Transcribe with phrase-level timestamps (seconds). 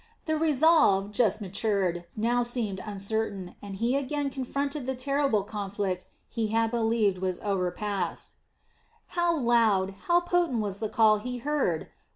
[0.25, 6.47] The resolve just matured, now seemed uncertain, and he again confronted the terrible conflict he
[6.47, 8.37] had believed was overpast.
[9.09, 11.89] How loud, how potent was the call he heard!